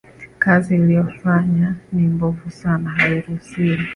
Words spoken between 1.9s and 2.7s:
ni mbovu